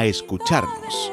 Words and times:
escucharnos. 0.00 1.12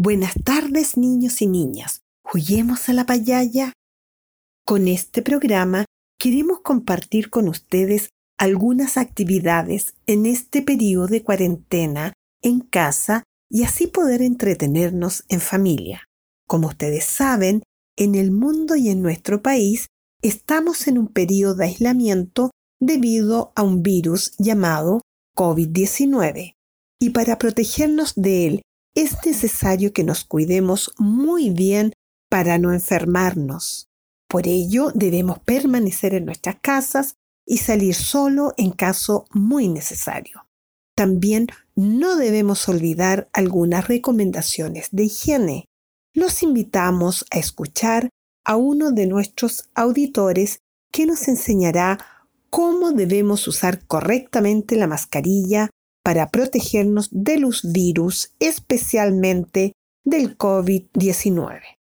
Buenas 0.00 0.34
tardes 0.44 0.96
niños 0.96 1.42
y 1.42 1.46
niñas. 1.48 2.00
Juguemos 2.24 2.88
a 2.88 2.92
la 2.94 3.04
payaya. 3.04 3.72
Con 4.64 4.88
este 4.88 5.22
programa 5.22 5.84
queremos 6.18 6.60
compartir 6.60 7.30
con 7.30 7.48
ustedes 7.48 8.10
algunas 8.38 8.96
actividades 8.96 9.94
en 10.06 10.24
este 10.24 10.62
periodo 10.62 11.08
de 11.08 11.22
cuarentena 11.22 12.12
en 12.42 12.60
casa 12.60 13.24
y 13.50 13.64
así 13.64 13.86
poder 13.86 14.22
entretenernos 14.22 15.24
en 15.28 15.40
familia. 15.40 16.04
Como 16.46 16.68
ustedes 16.68 17.04
saben, 17.04 17.62
en 17.96 18.14
el 18.14 18.30
mundo 18.30 18.76
y 18.76 18.88
en 18.88 19.02
nuestro 19.02 19.42
país 19.42 19.88
estamos 20.22 20.86
en 20.88 20.98
un 20.98 21.08
periodo 21.08 21.56
de 21.56 21.64
aislamiento 21.66 22.50
debido 22.80 23.52
a 23.56 23.62
un 23.62 23.82
virus 23.82 24.32
llamado 24.38 25.02
COVID-19. 25.36 26.54
Y 27.00 27.10
para 27.10 27.38
protegernos 27.38 28.14
de 28.16 28.46
él 28.46 28.62
es 28.94 29.16
necesario 29.24 29.92
que 29.92 30.04
nos 30.04 30.24
cuidemos 30.24 30.92
muy 30.98 31.50
bien 31.50 31.92
para 32.28 32.58
no 32.58 32.72
enfermarnos. 32.72 33.86
Por 34.28 34.46
ello 34.46 34.90
debemos 34.94 35.38
permanecer 35.38 36.14
en 36.14 36.26
nuestras 36.26 36.56
casas 36.60 37.14
y 37.46 37.58
salir 37.58 37.94
solo 37.94 38.52
en 38.56 38.72
caso 38.72 39.26
muy 39.32 39.68
necesario. 39.68 40.47
También 40.98 41.46
no 41.76 42.16
debemos 42.16 42.68
olvidar 42.68 43.28
algunas 43.32 43.86
recomendaciones 43.86 44.88
de 44.90 45.04
higiene. 45.04 45.64
Los 46.12 46.42
invitamos 46.42 47.24
a 47.30 47.38
escuchar 47.38 48.08
a 48.44 48.56
uno 48.56 48.90
de 48.90 49.06
nuestros 49.06 49.70
auditores 49.76 50.58
que 50.92 51.06
nos 51.06 51.28
enseñará 51.28 52.00
cómo 52.50 52.90
debemos 52.90 53.46
usar 53.46 53.86
correctamente 53.86 54.74
la 54.74 54.88
mascarilla 54.88 55.70
para 56.02 56.32
protegernos 56.32 57.10
de 57.12 57.38
los 57.38 57.72
virus, 57.72 58.34
especialmente 58.40 59.74
del 60.04 60.36
COVID-19. 60.36 61.77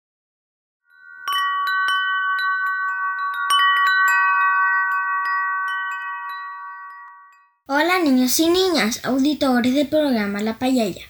Hola 7.69 7.99
niños 7.99 8.39
y 8.39 8.49
niñas, 8.49 9.01
auditores 9.03 9.75
del 9.75 9.89
programa 9.89 10.41
La 10.41 10.57
Payaya. 10.57 11.03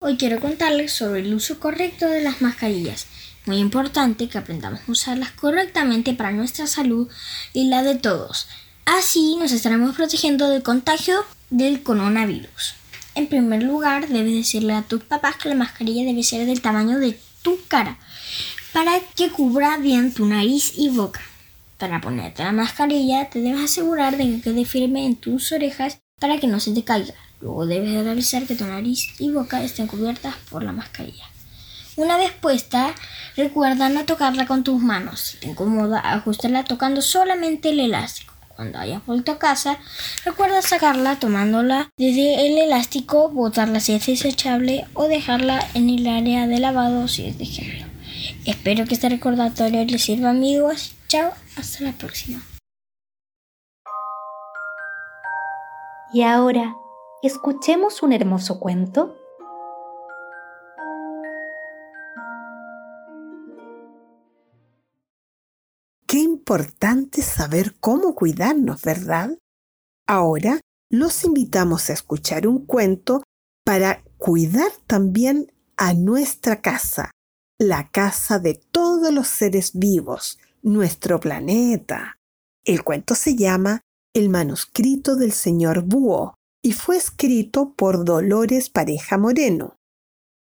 Hoy 0.00 0.16
quiero 0.16 0.40
contarles 0.40 0.94
sobre 0.94 1.20
el 1.20 1.34
uso 1.34 1.60
correcto 1.60 2.08
de 2.08 2.22
las 2.22 2.40
mascarillas. 2.40 3.06
Muy 3.44 3.58
importante 3.58 4.26
que 4.26 4.38
aprendamos 4.38 4.80
a 4.80 4.92
usarlas 4.92 5.30
correctamente 5.32 6.14
para 6.14 6.32
nuestra 6.32 6.66
salud 6.66 7.06
y 7.52 7.68
la 7.68 7.82
de 7.82 7.96
todos. 7.96 8.48
Así 8.86 9.36
nos 9.36 9.52
estaremos 9.52 9.94
protegiendo 9.94 10.48
del 10.48 10.62
contagio 10.62 11.22
del 11.50 11.82
coronavirus. 11.82 12.76
En 13.14 13.26
primer 13.26 13.62
lugar, 13.62 14.08
debes 14.08 14.32
decirle 14.32 14.72
a 14.72 14.80
tus 14.80 15.04
papás 15.04 15.36
que 15.36 15.50
la 15.50 15.54
mascarilla 15.54 16.06
debe 16.06 16.22
ser 16.22 16.46
del 16.46 16.62
tamaño 16.62 16.98
de 16.98 17.20
tu 17.42 17.58
cara 17.68 17.98
para 18.72 19.00
que 19.16 19.28
cubra 19.28 19.76
bien 19.76 20.14
tu 20.14 20.24
nariz 20.24 20.72
y 20.78 20.88
boca. 20.88 21.20
Para 21.80 21.98
ponerte 21.98 22.44
la 22.44 22.52
mascarilla, 22.52 23.30
te 23.30 23.40
debes 23.40 23.64
asegurar 23.64 24.18
de 24.18 24.24
que 24.24 24.42
quede 24.42 24.66
firme 24.66 25.06
en 25.06 25.16
tus 25.16 25.50
orejas 25.50 26.02
para 26.18 26.38
que 26.38 26.46
no 26.46 26.60
se 26.60 26.72
te 26.72 26.84
caiga. 26.84 27.14
Luego 27.40 27.64
debes 27.64 28.04
realizar 28.04 28.46
que 28.46 28.54
tu 28.54 28.66
nariz 28.66 29.08
y 29.18 29.30
boca 29.30 29.62
estén 29.62 29.86
cubiertas 29.86 30.34
por 30.50 30.62
la 30.62 30.72
mascarilla. 30.72 31.24
Una 31.96 32.18
vez 32.18 32.32
puesta, 32.32 32.94
recuerda 33.34 33.88
no 33.88 34.04
tocarla 34.04 34.46
con 34.46 34.62
tus 34.62 34.78
manos. 34.78 35.20
Si 35.20 35.38
te 35.38 35.46
incomoda, 35.46 36.00
ajustala 36.00 36.64
tocando 36.64 37.00
solamente 37.00 37.70
el 37.70 37.80
elástico. 37.80 38.34
Cuando 38.54 38.78
hayas 38.78 39.06
vuelto 39.06 39.32
a 39.32 39.38
casa, 39.38 39.78
recuerda 40.26 40.60
sacarla 40.60 41.18
tomándola 41.18 41.88
desde 41.96 42.46
el 42.46 42.58
elástico, 42.58 43.30
botarla 43.30 43.80
si 43.80 43.94
es 43.94 44.04
desechable 44.04 44.84
o 44.92 45.08
dejarla 45.08 45.66
en 45.72 45.88
el 45.88 46.06
área 46.06 46.46
de 46.46 46.60
lavado 46.60 47.08
si 47.08 47.24
es 47.24 47.38
de 47.38 47.46
género. 47.46 47.89
Espero 48.46 48.86
que 48.86 48.94
este 48.94 49.08
recordatorio 49.08 49.84
les 49.84 50.02
sirva 50.02 50.30
amigos 50.30 50.96
Chao, 51.08 51.32
hasta 51.56 51.84
la 51.84 51.92
próxima. 51.92 52.40
Y 56.12 56.22
ahora, 56.22 56.76
escuchemos 57.22 58.02
un 58.02 58.12
hermoso 58.12 58.60
cuento. 58.60 59.16
Qué 66.06 66.18
importante 66.18 67.22
saber 67.22 67.74
cómo 67.80 68.14
cuidarnos, 68.14 68.82
¿verdad? 68.82 69.36
Ahora 70.06 70.60
los 70.90 71.24
invitamos 71.24 71.90
a 71.90 71.92
escuchar 71.92 72.46
un 72.46 72.66
cuento 72.66 73.22
para 73.64 74.02
cuidar 74.18 74.72
también 74.86 75.52
a 75.76 75.94
nuestra 75.94 76.60
casa, 76.60 77.10
la 77.60 77.90
casa 77.90 78.38
de 78.38 78.54
todos 78.54 79.12
los 79.12 79.28
seres 79.28 79.72
vivos, 79.74 80.38
nuestro 80.62 81.20
planeta. 81.20 82.18
El 82.64 82.82
cuento 82.82 83.14
se 83.14 83.36
llama 83.36 83.82
El 84.14 84.30
manuscrito 84.30 85.14
del 85.14 85.32
señor 85.32 85.82
Búho 85.82 86.36
y 86.62 86.72
fue 86.72 86.96
escrito 86.96 87.74
por 87.74 88.06
Dolores 88.06 88.70
Pareja 88.70 89.18
Moreno. 89.18 89.76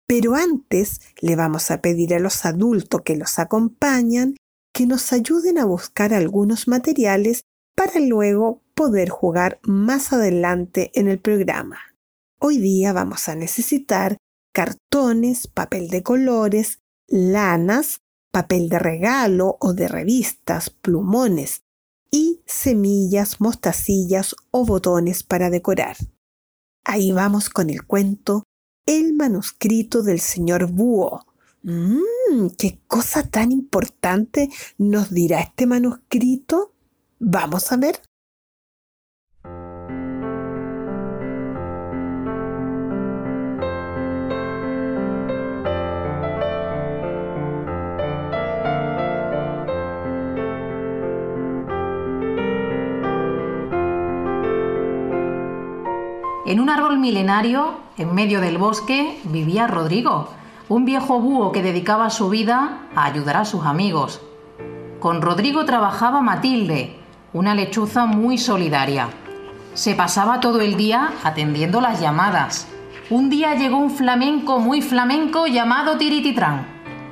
Pero 0.07 0.37
antes 0.37 1.01
le 1.21 1.35
vamos 1.35 1.73
a 1.73 1.83
pedir 1.83 2.15
a 2.15 2.21
los 2.21 2.45
adultos 2.45 3.03
que 3.03 3.17
los 3.17 3.41
acompañan 3.41 4.37
que 4.73 4.87
nos 4.87 5.13
ayuden 5.13 5.59
a 5.59 5.65
buscar 5.65 6.15
algunos 6.15 6.69
materiales 6.69 7.41
para 7.75 7.99
luego 7.99 8.63
poder 8.77 9.09
jugar 9.09 9.59
más 9.65 10.13
adelante 10.13 10.93
en 10.95 11.09
el 11.09 11.19
programa. 11.19 11.81
Hoy 12.39 12.59
día 12.59 12.93
vamos 12.93 13.29
a 13.29 13.35
necesitar 13.35 14.19
cartones, 14.55 15.49
papel 15.49 15.89
de 15.89 16.05
colores, 16.05 16.79
lanas, 17.09 18.03
papel 18.31 18.69
de 18.69 18.79
regalo 18.79 19.57
o 19.61 19.73
de 19.73 19.89
revistas, 19.89 20.71
plumones 20.71 21.63
y 22.11 22.41
semillas, 22.47 23.41
mostacillas 23.41 24.37
o 24.51 24.65
botones 24.65 25.23
para 25.23 25.51
decorar. 25.51 25.97
Ahí 26.85 27.13
vamos 27.13 27.51
con 27.51 27.71
el 27.71 27.85
cuento 27.85 28.45
El 28.87 29.15
manuscrito 29.15 30.03
del 30.03 30.21
señor 30.21 30.71
Búho. 30.71 31.27
Mmm, 31.63 32.49
qué 32.57 32.81
cosa 32.87 33.25
tan 33.25 33.53
importante 33.53 34.49
nos 34.79 35.11
dirá 35.11 35.41
este 35.41 35.67
manuscrito. 35.67 36.73
Vamos 37.19 37.73
a 37.73 37.77
ver. 37.77 38.01
En 56.49 56.61
un 56.61 56.71
árbol 56.71 56.97
milenario, 56.97 57.75
en 57.99 58.15
medio 58.15 58.41
del 58.41 58.57
bosque, 58.57 59.21
vivía 59.25 59.67
Rodrigo. 59.67 60.31
un 60.71 60.87
viejo 60.87 61.21
búho 61.21 61.53
que 61.53 61.63
dedicaba 61.63 62.09
su 62.09 62.31
vida 62.31 62.79
a 62.97 63.05
ayudar 63.05 63.37
a 63.37 63.45
sus 63.45 63.67
amigos. 63.67 64.23
Con 64.99 65.21
Rodrigo 65.21 65.67
trabajaba 65.67 66.23
Matilde, 66.23 66.97
una 67.35 67.55
lechuza 67.55 68.07
muy 68.07 68.39
solidaria. 68.39 69.11
Se 69.75 69.95
pasaba 69.95 70.41
todo 70.41 70.63
el 70.63 70.79
día 70.79 71.13
atendiendo 71.23 71.83
las 71.83 72.01
llamadas. 72.01 72.67
Un 73.11 73.29
día 73.29 73.55
llegó 73.55 73.77
un 73.77 73.91
flamenco 73.91 74.59
muy 74.59 74.81
flamenco 74.81 75.47
llamado 75.49 75.99
Tirititrán 75.99 76.67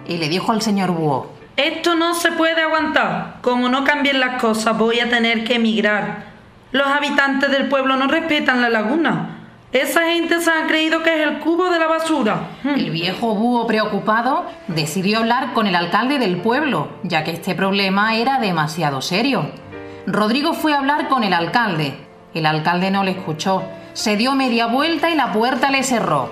y 0.09 0.17
le 0.17 0.31
dijo 0.31 0.53
al 0.53 0.63
señor 0.63 0.93
búho, 0.93 1.27
Esto 1.59 1.95
no 1.95 2.15
se 2.15 2.33
puede 2.33 2.63
aguantar. 2.63 3.41
Como 3.43 3.69
no 3.69 3.85
cambien 3.85 4.19
las 4.19 4.41
cosas 4.41 4.79
voy 4.79 5.01
a 5.01 5.11
tener 5.11 5.45
que 5.45 5.57
emigrar. 5.57 6.36
Los 6.73 6.87
habitantes 6.87 7.51
del 7.51 7.69
pueblo 7.69 7.97
no 7.97 8.09
respetan 8.09 8.61
la 8.61 8.69
laguna. 8.69 9.37
Esa 9.73 10.07
gente 10.07 10.41
se 10.41 10.51
ha 10.51 10.67
creído 10.67 11.03
que 11.03 11.15
es 11.15 11.29
el 11.29 11.39
cubo 11.39 11.71
de 11.71 11.79
la 11.79 11.87
basura. 11.87 12.49
El 12.65 12.91
viejo 12.91 13.35
búho 13.35 13.67
preocupado 13.67 14.47
decidió 14.69 15.19
hablar 15.19 15.53
con 15.53 15.67
el 15.67 15.77
alcalde 15.77 16.19
del 16.19 16.39
pueblo, 16.39 16.89
ya 17.03 17.25
que 17.25 17.33
este 17.33 17.55
problema 17.55 18.17
era 18.17 18.39
demasiado 18.41 19.01
serio. 19.01 19.51
Rodrigo 20.07 20.55
fue 20.55 20.73
a 20.73 20.79
hablar 20.79 21.09
con 21.09 21.25
el 21.25 21.33
alcalde. 21.33 21.95
El 22.35 22.47
alcalde 22.47 22.91
no 22.91 23.05
le 23.05 23.13
escuchó. 23.13 23.63
Se 23.93 24.17
dio 24.17 24.35
media 24.35 24.67
vuelta 24.67 25.11
y 25.11 25.15
la 25.15 25.33
puerta 25.33 25.71
le 25.71 25.83
cerró. 25.83 26.31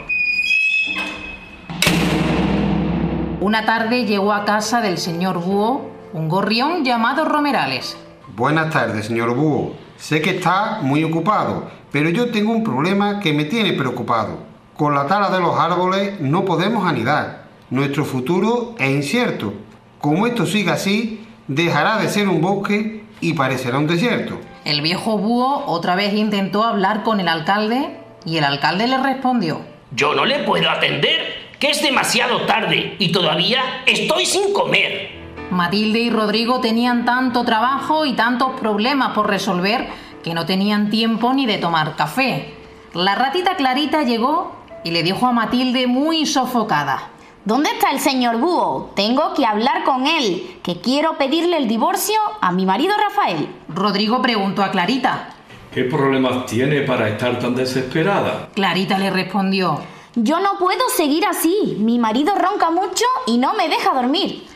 Una 3.41 3.65
tarde 3.67 4.05
llegó 4.05 4.33
a 4.33 4.45
casa 4.45 4.81
del 4.81 4.99
señor 4.99 5.39
Búho 5.39 5.91
un 6.13 6.29
gorrión 6.29 6.85
llamado 6.85 7.25
Romerales. 7.25 7.97
Buenas 8.37 8.71
tardes, 8.71 9.07
señor 9.07 9.35
Búho. 9.35 9.75
Sé 10.05 10.21
que 10.21 10.33
está 10.33 10.81
muy 10.83 11.03
ocupado, 11.03 11.71
pero 11.91 12.11
yo 12.11 12.31
tengo 12.31 12.53
un 12.53 12.63
problema 12.63 13.21
que 13.21 13.33
me 13.33 13.47
tiene 13.47 13.73
preocupado. 13.73 14.37
Con 14.77 14.95
la 14.95 15.07
tala 15.07 15.31
de 15.31 15.41
los 15.41 15.59
árboles 15.59 16.21
no 16.21 16.45
podemos 16.45 16.87
anidar. 16.87 17.45
Nuestro 17.71 18.05
futuro 18.05 18.75
es 18.79 18.91
incierto. 18.91 19.55
Como 20.03 20.27
esto 20.27 20.45
siga 20.45 20.75
así, 20.75 21.27
dejará 21.49 21.97
de 21.97 22.11
ser 22.11 22.29
un 22.29 22.43
bosque 22.43 23.03
y 23.23 23.33
parecerá 23.33 23.79
un 23.79 23.87
desierto. 23.87 24.39
El 24.67 24.83
viejo 24.83 25.17
búho 25.17 25.65
otra 25.69 25.95
vez 25.97 26.13
intentó 26.13 26.65
hablar 26.65 27.03
con 27.03 27.19
el 27.19 27.29
alcalde 27.29 27.97
y 28.27 28.37
el 28.37 28.45
alcalde 28.45 28.87
le 28.87 28.99
respondió. 28.99 29.63
Yo 29.93 30.15
no 30.15 30.27
le 30.27 30.41
puedo 30.41 30.69
atender, 30.69 31.55
que 31.59 31.71
es 31.71 31.81
demasiado 31.81 32.43
tarde 32.43 32.97
y 32.99 33.11
todavía 33.11 33.63
estoy 33.87 34.27
sin 34.27 34.53
comer. 34.53 35.14
Matilde 35.55 36.01
y 36.01 36.11
Rodrigo 36.11 36.61
tenían 36.61 37.05
tanto 37.05 37.45
trabajo 37.45 38.05
y 38.05 38.15
tantos 38.15 38.59
problemas 38.61 39.13
por 39.15 39.29
resolver 39.29 39.89
que 40.23 40.35
no 40.35 40.45
tenían 40.47 40.91
tiempo 40.91 41.33
ni 41.33 41.47
de 41.47 41.59
tomar 41.59 41.97
café. 41.97 42.55
La 42.93 43.15
ratita 43.15 43.57
Clarita 43.57 44.03
llegó 44.03 44.57
y 44.85 44.91
le 44.91 45.03
dijo 45.03 45.27
a 45.27 45.33
Matilde 45.33 45.87
muy 45.87 46.27
sofocada. 46.27 47.09
¿Dónde 47.45 47.71
está 47.71 47.91
el 47.91 48.01
señor 48.01 48.39
Búho? 48.39 48.93
Tengo 48.97 49.35
que 49.35 49.45
hablar 49.45 49.85
con 49.85 50.07
él, 50.07 50.59
que 50.63 50.81
quiero 50.81 51.19
pedirle 51.19 51.59
el 51.59 51.69
divorcio 51.69 52.19
a 52.41 52.53
mi 52.53 52.65
marido 52.65 52.95
Rafael. 52.97 53.49
Rodrigo 53.69 54.23
preguntó 54.23 54.63
a 54.63 54.71
Clarita. 54.71 55.29
¿Qué 55.73 55.85
problemas 55.85 56.47
tiene 56.47 56.83
para 56.83 57.09
estar 57.09 57.39
tan 57.39 57.55
desesperada? 57.55 58.49
Clarita 58.55 58.99
le 58.99 59.11
respondió. 59.11 59.81
Yo 60.15 60.41
no 60.41 60.59
puedo 60.59 60.89
seguir 60.97 61.27
así. 61.27 61.77
Mi 61.81 61.99
marido 61.99 62.35
ronca 62.35 62.71
mucho 62.71 63.05
y 63.27 63.37
no 63.39 63.55
me 63.55 63.69
deja 63.69 63.93
dormir. 63.93 64.47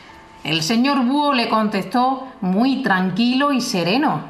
El 0.43 0.61
señor 0.61 1.05
Búho 1.05 1.33
le 1.33 1.49
contestó 1.49 2.27
muy 2.41 2.81
tranquilo 2.81 3.51
y 3.51 3.59
sereno. 3.59 4.21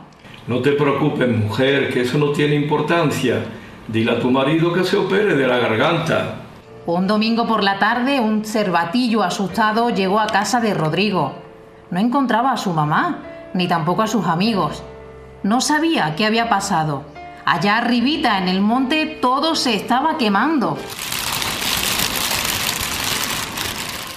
No 0.48 0.60
te 0.62 0.72
preocupes, 0.72 1.30
mujer, 1.30 1.94
que 1.94 2.02
eso 2.02 2.18
no 2.18 2.32
tiene 2.32 2.56
importancia. 2.56 3.46
Dile 3.88 4.12
a 4.14 4.20
tu 4.20 4.32
marido 4.32 4.74
que 4.74 4.84
se 4.84 4.98
opere 4.98 5.36
de 5.36 5.48
la 5.48 5.60
garganta. 5.60 6.36
Un 6.88 7.06
domingo 7.06 7.46
por 7.46 7.64
la 7.64 7.78
tarde, 7.78 8.20
un 8.20 8.44
cervatillo 8.44 9.22
asustado 9.22 9.92
llegó 9.92 10.20
a 10.20 10.26
casa 10.26 10.60
de 10.60 10.74
Rodrigo. 10.74 11.34
No 11.92 12.00
encontraba 12.00 12.52
a 12.52 12.58
su 12.58 12.74
mamá, 12.74 13.20
ni 13.54 13.68
tampoco 13.68 14.02
a 14.02 14.08
sus 14.08 14.26
amigos. 14.26 14.84
No 15.44 15.62
sabía 15.62 16.16
qué 16.16 16.26
había 16.26 16.50
pasado. 16.50 17.04
Allá 17.46 17.78
arribita, 17.78 18.40
en 18.40 18.48
el 18.48 18.62
monte, 18.62 19.06
todo 19.22 19.54
se 19.54 19.76
estaba 19.76 20.18
quemando. 20.18 20.78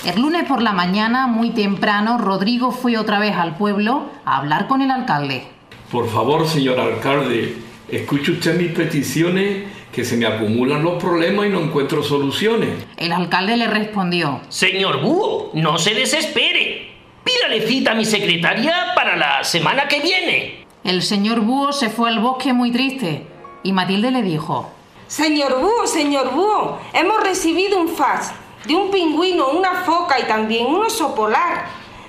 El 0.04 0.20
lunes 0.20 0.44
por 0.49 0.60
la 0.60 0.72
mañana, 0.72 1.28
muy 1.28 1.50
temprano, 1.50 2.19
Rodrigo 2.19 2.72
fue 2.72 2.99
otra 2.99 3.20
vez 3.20 3.37
al 3.37 3.56
pueblo 3.56 4.10
a 4.25 4.38
hablar 4.38 4.66
con 4.66 4.82
el 4.82 4.90
alcalde. 4.90 5.44
Por 5.93 6.10
favor, 6.10 6.49
señor 6.49 6.81
alcalde, 6.81 7.56
escuche 7.88 8.32
usted 8.32 8.58
mis 8.58 8.72
peticiones, 8.72 9.62
que 9.93 10.04
se 10.04 10.16
me 10.16 10.26
acumulan 10.26 10.82
los 10.82 11.00
problemas 11.00 11.46
y 11.46 11.50
no 11.50 11.60
encuentro 11.60 12.02
soluciones. 12.02 12.70
El 12.96 13.12
alcalde 13.12 13.56
le 13.56 13.69
respondió. 13.69 14.40
Señor 14.49 15.02
Búho, 15.02 15.52
no 15.54 15.78
se 15.78 15.94
desespere. 15.94 16.90
Pídale 17.22 17.64
cita 17.69 17.93
a 17.93 17.94
mi 17.94 18.04
secretaria 18.04 18.75
para 18.96 19.16
la 19.16 19.44
semana 19.44 19.87
que 19.87 20.00
viene. 20.00 20.66
El 20.82 21.02
señor 21.02 21.43
Búho 21.43 21.72
se 21.72 21.90
fue 21.90 22.08
al 22.08 22.19
bosque 22.19 22.52
muy 22.52 22.72
triste 22.72 23.25
y 23.62 23.72
Matilde 23.72 24.10
le 24.10 24.22
dijo. 24.22 24.69
Señor 25.06 25.60
Búho, 25.60 25.87
señor 25.87 26.32
Búho, 26.32 26.81
hemos 26.93 27.22
recibido 27.22 27.81
un 27.81 27.88
fax 27.88 28.32
de 28.67 28.75
un 28.75 28.91
pingüino, 28.91 29.49
una 29.50 29.82
foca 29.85 30.19
y 30.20 30.25
también 30.25 30.67
un 30.67 30.85
oso 30.85 31.14
polar. 31.14 31.67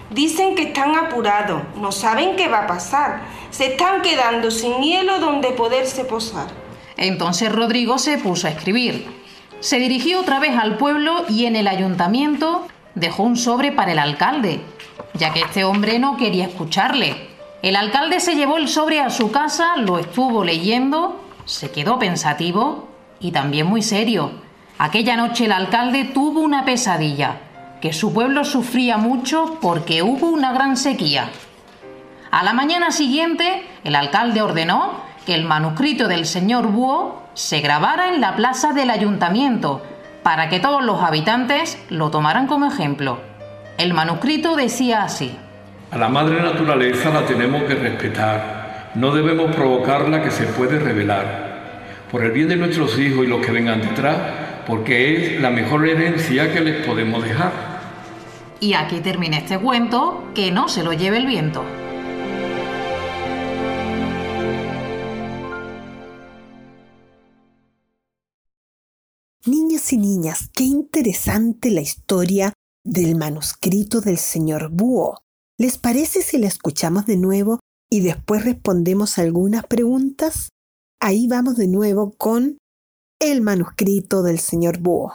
Dicen 0.09 0.55
que 0.55 0.63
están 0.63 0.95
apurados, 0.95 1.61
no 1.75 1.91
saben 1.91 2.35
qué 2.35 2.47
va 2.47 2.59
a 2.59 2.67
pasar. 2.67 3.21
Se 3.49 3.73
están 3.73 4.01
quedando 4.01 4.51
sin 4.51 4.81
hielo 4.81 5.19
donde 5.19 5.49
poderse 5.51 6.05
posar. 6.05 6.47
Entonces 6.97 7.51
Rodrigo 7.51 7.97
se 7.97 8.17
puso 8.17 8.47
a 8.47 8.51
escribir. 8.51 9.07
Se 9.59 9.79
dirigió 9.79 10.19
otra 10.19 10.39
vez 10.39 10.57
al 10.57 10.77
pueblo 10.77 11.25
y 11.29 11.45
en 11.45 11.55
el 11.55 11.67
ayuntamiento 11.67 12.67
dejó 12.95 13.23
un 13.23 13.37
sobre 13.37 13.71
para 13.71 13.93
el 13.93 13.99
alcalde, 13.99 14.61
ya 15.13 15.33
que 15.33 15.41
este 15.41 15.63
hombre 15.63 15.99
no 15.99 16.17
quería 16.17 16.45
escucharle. 16.45 17.29
El 17.61 17.75
alcalde 17.75 18.19
se 18.19 18.35
llevó 18.35 18.57
el 18.57 18.67
sobre 18.67 18.99
a 18.99 19.09
su 19.09 19.31
casa, 19.31 19.77
lo 19.77 19.97
estuvo 19.97 20.43
leyendo, 20.43 21.21
se 21.45 21.71
quedó 21.71 21.97
pensativo 21.97 22.89
y 23.19 23.31
también 23.31 23.67
muy 23.67 23.81
serio. 23.81 24.31
Aquella 24.83 25.15
noche 25.15 25.45
el 25.45 25.53
alcalde 25.53 26.03
tuvo 26.13 26.41
una 26.41 26.65
pesadilla, 26.65 27.37
que 27.79 27.93
su 27.93 28.13
pueblo 28.13 28.43
sufría 28.43 28.97
mucho 28.97 29.57
porque 29.61 30.03
hubo 30.03 30.27
una 30.27 30.51
gran 30.51 30.75
sequía. 30.75 31.29
A 32.31 32.43
la 32.43 32.51
mañana 32.51 32.91
siguiente, 32.91 33.63
el 33.85 33.95
alcalde 33.95 34.41
ordenó 34.41 34.91
que 35.25 35.35
el 35.35 35.45
manuscrito 35.45 36.09
del 36.09 36.25
señor 36.25 36.67
Búho 36.67 37.23
se 37.33 37.61
grabara 37.61 38.13
en 38.13 38.19
la 38.19 38.35
plaza 38.35 38.73
del 38.73 38.89
ayuntamiento 38.89 39.81
para 40.21 40.49
que 40.49 40.59
todos 40.59 40.83
los 40.83 41.01
habitantes 41.01 41.81
lo 41.87 42.11
tomaran 42.11 42.45
como 42.47 42.65
ejemplo. 42.65 43.21
El 43.77 43.93
manuscrito 43.93 44.57
decía 44.57 45.03
así. 45.03 45.33
A 45.91 45.97
la 45.97 46.09
madre 46.09 46.41
naturaleza 46.41 47.09
la 47.09 47.25
tenemos 47.25 47.63
que 47.63 47.75
respetar. 47.75 48.89
No 48.95 49.15
debemos 49.15 49.55
provocarla 49.55 50.21
que 50.21 50.31
se 50.31 50.43
puede 50.43 50.77
revelar. 50.77 51.53
Por 52.11 52.25
el 52.25 52.31
bien 52.31 52.49
de 52.49 52.57
nuestros 52.57 52.99
hijos 52.99 53.23
y 53.23 53.27
los 53.27 53.43
que 53.43 53.53
vengan 53.53 53.79
detrás, 53.79 54.42
porque 54.67 55.35
es 55.35 55.41
la 55.41 55.49
mejor 55.49 55.87
herencia 55.87 56.53
que 56.53 56.61
les 56.61 56.85
podemos 56.85 57.23
dejar. 57.23 57.51
Y 58.59 58.73
aquí 58.73 59.01
termina 59.01 59.37
este 59.37 59.59
cuento, 59.59 60.31
que 60.33 60.51
no 60.51 60.69
se 60.69 60.83
lo 60.83 60.93
lleve 60.93 61.17
el 61.17 61.27
viento. 61.27 61.63
Niños 69.45 69.91
y 69.91 69.97
niñas, 69.97 70.49
qué 70.55 70.63
interesante 70.63 71.69
la 71.69 71.81
historia 71.81 72.53
del 72.85 73.15
manuscrito 73.15 73.99
del 73.99 74.17
señor 74.17 74.69
Búho. 74.69 75.17
¿Les 75.57 75.77
parece 75.77 76.21
si 76.21 76.37
la 76.37 76.47
escuchamos 76.47 77.05
de 77.05 77.17
nuevo 77.17 77.59
y 77.89 77.99
después 77.99 78.45
respondemos 78.45 79.17
algunas 79.17 79.65
preguntas? 79.65 80.49
Ahí 81.01 81.27
vamos 81.27 81.57
de 81.57 81.67
nuevo 81.67 82.13
con 82.17 82.57
el 83.31 83.39
manuscrito 83.39 84.21
del 84.21 84.37
señor 84.37 84.79
Búho. 84.79 85.13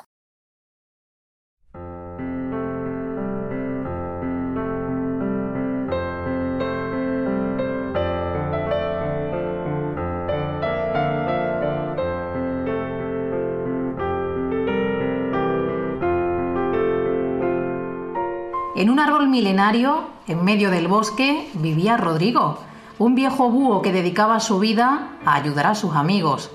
En 18.75 18.88
un 18.88 19.00
árbol 19.00 19.29
milenario, 19.29 20.09
en 20.27 20.43
medio 20.45 20.71
del 20.71 20.88
bosque, 20.88 21.50
vivía 21.53 21.99
Rodrigo, 21.99 22.61
un 22.99 23.15
viejo 23.15 23.50
búho 23.50 23.83
que 23.83 23.93
dedicaba 23.93 24.41
su 24.41 24.59
vida 24.61 25.11
a 25.27 25.35
ayudar 25.35 25.67
a 25.67 25.75
sus 25.75 25.95
amigos. 25.95 26.50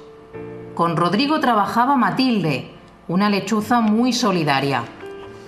Con 0.75 0.97
Rodrigo 0.97 1.39
trabajaba 1.39 1.95
Matilde, 1.97 2.71
una 3.07 3.29
lechuza 3.29 3.79
muy 3.79 4.11
solidaria. 4.11 4.83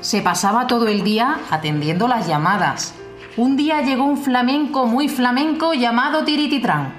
Se 0.02 0.22
pasaba 0.22 0.68
todo 0.68 0.88
el 0.88 1.04
día 1.04 1.40
atendiendo 1.50 2.08
las 2.08 2.28
llamadas. 2.28 2.94
Un 3.36 3.58
día 3.58 3.82
llegó 3.82 4.04
un 4.04 4.18
flamenco 4.18 4.86
muy 4.86 5.10
flamenco 5.10 5.74
llamado 5.74 6.24
Tirititrán 6.24 6.94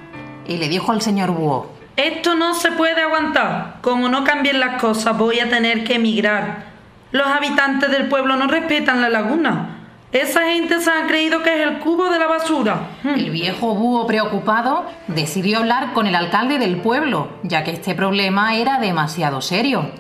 y 0.45 0.57
le 0.57 0.69
dijo 0.69 0.91
al 0.91 1.03
señor 1.03 1.31
búho, 1.31 1.71
Esto 1.95 2.35
no 2.35 2.55
se 2.55 2.73
puede 2.73 3.01
aguantar. 3.01 3.79
Como 3.81 4.09
no 4.09 4.25
cambien 4.25 4.59
las 4.59 4.81
cosas 4.81 5.17
voy 5.17 5.39
a 5.39 5.49
tener 5.49 5.85
que 5.85 5.95
emigrar. 5.95 6.65
Los 7.13 7.29
habitantes 7.29 7.93
del 7.93 8.09
pueblo 8.09 8.35
no 8.35 8.49
respetan 8.49 9.03
la 9.03 9.09
laguna. 9.09 9.76
Esa 10.17 10.47
gente 10.47 10.81
se 10.81 10.91
ha 10.91 11.07
creído 11.07 11.43
que 11.43 11.61
es 11.61 11.69
el 11.69 11.79
cubo 11.79 12.09
de 12.09 12.19
la 12.19 12.27
basura. 12.27 12.89
El 13.05 13.29
viejo 13.31 13.75
búho 13.75 14.07
preocupado 14.07 14.87
decidió 15.09 15.59
hablar 15.59 15.93
con 15.93 16.07
el 16.07 16.15
alcalde 16.15 16.59
del 16.59 16.81
pueblo, 16.81 17.29
ya 17.43 17.65
que 17.65 17.73
este 17.73 17.95
problema 17.95 18.57
era 18.57 18.79
demasiado 18.79 19.43
serio. 19.43 19.91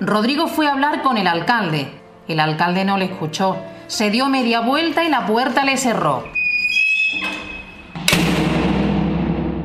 Rodrigo 0.00 0.48
fue 0.48 0.66
a 0.66 0.72
hablar 0.72 1.02
con 1.02 1.18
el 1.18 1.28
alcalde. 1.28 1.86
El 2.26 2.40
alcalde 2.40 2.84
no 2.84 2.98
le 2.98 3.04
escuchó. 3.04 3.58
Se 3.86 4.10
dio 4.10 4.28
media 4.28 4.58
vuelta 4.60 5.04
y 5.04 5.08
la 5.08 5.24
puerta 5.24 5.64
le 5.64 5.76
cerró. 5.76 6.24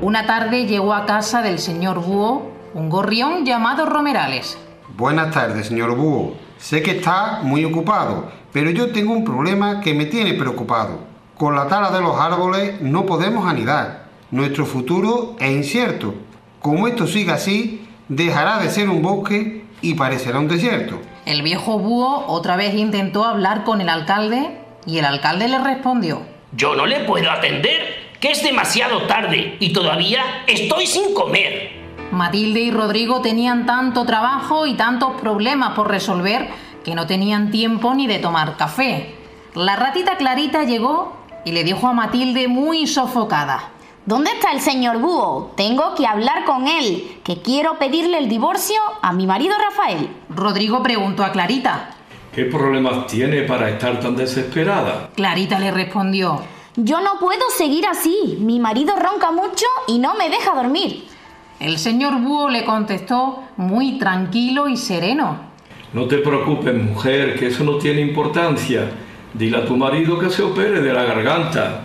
Una 0.01 0.27
tarde 0.27 0.67
llegó 0.67 0.93
a 0.93 1.07
casa 1.07 1.41
del 1.41 1.57
señor 1.57 1.99
Búho 1.99 2.51
un 2.75 2.91
gorrión 2.91 3.43
llamado 3.43 3.87
Romerales. 3.87 4.55
Buenas 4.95 5.33
tardes, 5.33 5.65
señor 5.65 5.95
Búho. 5.95 6.35
Sé 6.65 6.81
que 6.81 6.97
está 6.97 7.41
muy 7.43 7.63
ocupado, 7.63 8.31
pero 8.51 8.71
yo 8.71 8.91
tengo 8.91 9.13
un 9.13 9.23
problema 9.23 9.81
que 9.81 9.93
me 9.93 10.05
tiene 10.05 10.33
preocupado. 10.33 11.01
Con 11.37 11.53
la 11.53 11.67
tala 11.67 11.91
de 11.91 12.01
los 12.01 12.19
árboles 12.19 12.81
no 12.81 13.05
podemos 13.05 13.45
anidar. 13.47 14.05
Nuestro 14.31 14.65
futuro 14.65 15.35
es 15.39 15.51
incierto. 15.51 16.15
Como 16.59 16.87
esto 16.87 17.05
siga 17.05 17.35
así, 17.35 17.87
dejará 18.09 18.57
de 18.57 18.71
ser 18.71 18.89
un 18.89 19.03
bosque 19.03 19.63
y 19.83 19.93
parecerá 19.93 20.39
un 20.39 20.47
desierto. 20.47 20.99
El 21.27 21.43
viejo 21.43 21.77
búho 21.77 22.25
otra 22.25 22.55
vez 22.55 22.73
intentó 22.73 23.25
hablar 23.25 23.63
con 23.63 23.79
el 23.79 23.87
alcalde 23.87 24.57
y 24.87 24.97
el 24.97 25.05
alcalde 25.05 25.47
le 25.47 25.59
respondió. 25.59 26.23
Yo 26.53 26.75
no 26.75 26.87
le 26.87 27.01
puedo 27.01 27.29
atender, 27.29 28.15
que 28.19 28.31
es 28.31 28.41
demasiado 28.41 29.03
tarde 29.03 29.55
y 29.59 29.71
todavía 29.71 30.23
estoy 30.47 30.87
sin 30.87 31.13
comer. 31.13 31.74
Matilde 32.15 32.61
y 32.61 32.71
Rodrigo 32.71 33.21
tenían 33.21 33.65
tanto 33.65 34.05
trabajo 34.05 34.65
y 34.65 34.73
tantos 34.75 35.19
problemas 35.19 35.73
por 35.73 35.89
resolver 35.89 36.49
que 36.83 36.95
no 36.95 37.05
tenían 37.05 37.51
tiempo 37.51 37.93
ni 37.93 38.07
de 38.07 38.19
tomar 38.19 38.57
café. 38.57 39.15
La 39.53 39.75
ratita 39.75 40.17
Clarita 40.17 40.63
llegó 40.63 41.17
y 41.45 41.51
le 41.51 41.63
dijo 41.63 41.87
a 41.87 41.93
Matilde 41.93 42.47
muy 42.47 42.87
sofocada. 42.87 43.69
¿Dónde 44.05 44.31
está 44.31 44.51
el 44.51 44.61
señor 44.61 44.99
Búho? 44.99 45.51
Tengo 45.57 45.95
que 45.95 46.05
hablar 46.05 46.45
con 46.45 46.67
él, 46.67 47.19
que 47.23 47.41
quiero 47.41 47.79
pedirle 47.79 48.19
el 48.19 48.29
divorcio 48.29 48.79
a 49.01 49.11
mi 49.13 49.25
marido 49.25 49.55
Rafael. 49.57 50.09
Rodrigo 50.29 50.83
preguntó 50.83 51.23
a 51.23 51.31
Clarita. 51.31 51.89
¿Qué 52.33 52.45
problemas 52.45 53.07
tiene 53.07 53.41
para 53.41 53.69
estar 53.69 53.99
tan 53.99 54.15
desesperada? 54.15 55.09
Clarita 55.15 55.57
le 55.57 55.71
respondió. 55.71 56.43
Yo 56.75 56.99
no 57.01 57.17
puedo 57.19 57.49
seguir 57.57 57.87
así. 57.87 58.37
Mi 58.41 58.59
marido 58.59 58.93
ronca 58.95 59.31
mucho 59.31 59.65
y 59.87 59.97
no 59.97 60.13
me 60.15 60.29
deja 60.29 60.53
dormir. 60.53 61.07
El 61.59 61.77
señor 61.77 62.21
Búho 62.21 62.49
le 62.49 62.65
contestó 62.65 63.43
muy 63.55 63.97
tranquilo 63.97 64.67
y 64.67 64.75
sereno. 64.75 65.37
No 65.93 66.05
te 66.05 66.17
preocupes, 66.17 66.75
mujer, 66.75 67.39
que 67.39 67.47
eso 67.47 67.63
no 67.63 67.77
tiene 67.77 68.01
importancia. 68.01 68.91
Dile 69.33 69.57
a 69.57 69.65
tu 69.65 69.77
marido 69.77 70.19
que 70.19 70.29
se 70.29 70.43
opere 70.43 70.81
de 70.81 70.93
la 70.93 71.03
garganta. 71.05 71.81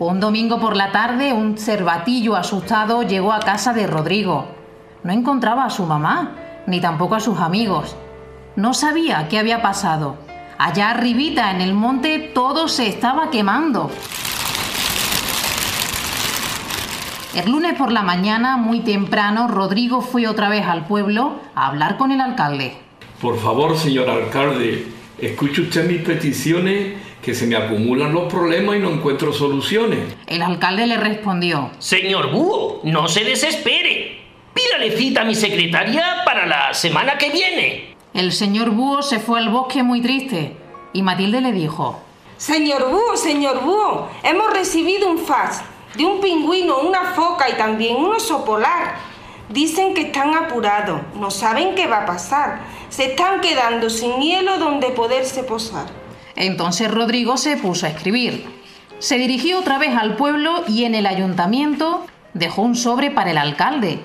Un 0.00 0.18
domingo 0.18 0.58
por 0.58 0.76
la 0.76 0.90
tarde, 0.90 1.32
un 1.32 1.56
cervatillo 1.56 2.34
asustado 2.34 3.02
llegó 3.04 3.32
a 3.32 3.38
casa 3.38 3.72
de 3.72 3.86
Rodrigo. 3.86 4.46
No 5.04 5.12
encontraba 5.12 5.64
a 5.64 5.70
su 5.70 5.86
mamá, 5.86 6.32
ni 6.66 6.80
tampoco 6.80 7.14
a 7.14 7.20
sus 7.20 7.38
amigos. 7.38 7.94
No 8.56 8.74
sabía 8.74 9.28
qué 9.28 9.38
había 9.38 9.62
pasado. 9.62 10.16
Allá 10.58 10.90
arribita 10.90 11.52
en 11.52 11.60
el 11.60 11.74
monte 11.74 12.30
todo 12.34 12.66
se 12.66 12.88
estaba 12.88 13.30
quemando. 13.30 13.90
El 17.34 17.50
lunes 17.50 17.72
por 17.78 17.90
la 17.90 18.02
mañana, 18.02 18.58
muy 18.58 18.80
temprano, 18.80 19.48
Rodrigo 19.48 20.02
fue 20.02 20.28
otra 20.28 20.50
vez 20.50 20.66
al 20.66 20.86
pueblo 20.86 21.40
a 21.54 21.68
hablar 21.68 21.96
con 21.96 22.12
el 22.12 22.20
alcalde. 22.20 22.74
Por 23.22 23.40
favor, 23.40 23.78
señor 23.78 24.10
alcalde, 24.10 24.86
escuche 25.18 25.62
usted 25.62 25.88
mis 25.88 26.02
peticiones, 26.02 26.92
que 27.22 27.34
se 27.34 27.46
me 27.46 27.56
acumulan 27.56 28.12
los 28.12 28.30
problemas 28.30 28.76
y 28.76 28.80
no 28.80 28.90
encuentro 28.90 29.32
soluciones. 29.32 30.00
El 30.26 30.42
alcalde 30.42 30.86
le 30.86 30.98
respondió. 30.98 31.70
Señor 31.78 32.30
Búho, 32.32 32.80
no 32.84 33.08
se 33.08 33.24
desespere. 33.24 34.20
Pídale 34.52 34.94
cita 34.98 35.22
a 35.22 35.24
mi 35.24 35.34
secretaria 35.34 36.04
para 36.26 36.46
la 36.46 36.74
semana 36.74 37.16
que 37.16 37.30
viene. 37.30 37.94
El 38.12 38.32
señor 38.32 38.72
Búho 38.72 39.00
se 39.00 39.20
fue 39.20 39.38
al 39.38 39.48
bosque 39.48 39.82
muy 39.82 40.02
triste 40.02 40.54
y 40.92 41.00
Matilde 41.00 41.40
le 41.40 41.52
dijo. 41.52 41.98
Señor 42.36 42.90
Búho, 42.90 43.16
señor 43.16 43.62
Búho, 43.62 44.10
hemos 44.22 44.52
recibido 44.52 45.08
un 45.08 45.18
fax 45.18 45.62
de 45.96 46.04
un 46.04 46.20
pingüino, 46.20 46.78
una 46.80 47.12
foca 47.12 47.48
y 47.48 47.54
también 47.54 47.96
un 47.96 48.14
oso 48.14 48.44
polar. 48.44 48.94
Dicen 49.48 49.94
que 49.94 50.02
están 50.02 50.34
apurados, 50.34 51.00
no 51.14 51.30
saben 51.30 51.74
qué 51.74 51.86
va 51.86 52.02
a 52.02 52.06
pasar. 52.06 52.60
Se 52.88 53.12
están 53.12 53.40
quedando 53.40 53.90
sin 53.90 54.20
hielo 54.20 54.58
donde 54.58 54.88
poderse 54.90 55.42
posar. 55.42 55.86
Entonces 56.36 56.90
Rodrigo 56.90 57.36
se 57.36 57.56
puso 57.56 57.86
a 57.86 57.90
escribir. 57.90 58.46
Se 58.98 59.18
dirigió 59.18 59.58
otra 59.58 59.78
vez 59.78 59.96
al 59.96 60.16
pueblo 60.16 60.64
y 60.68 60.84
en 60.84 60.94
el 60.94 61.06
ayuntamiento 61.06 62.06
dejó 62.34 62.62
un 62.62 62.76
sobre 62.76 63.10
para 63.10 63.32
el 63.32 63.38
alcalde, 63.38 64.00